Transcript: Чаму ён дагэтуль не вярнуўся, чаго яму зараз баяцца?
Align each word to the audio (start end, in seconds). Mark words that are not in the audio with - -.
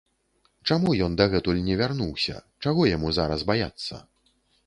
Чаму 0.69 0.93
ён 1.07 1.17
дагэтуль 1.19 1.59
не 1.67 1.75
вярнуўся, 1.83 2.35
чаго 2.67 2.81
яму 2.95 3.13
зараз 3.21 3.45
баяцца? 3.51 4.01